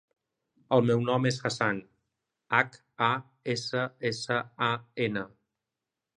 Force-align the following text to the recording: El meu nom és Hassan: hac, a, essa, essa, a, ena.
El 0.77 0.85
meu 0.89 1.03
nom 1.09 1.27
és 1.31 1.37
Hassan: 1.49 1.81
hac, 2.61 2.81
a, 3.09 3.11
essa, 3.55 3.85
essa, 4.13 4.41
a, 4.71 4.73
ena. 5.09 5.27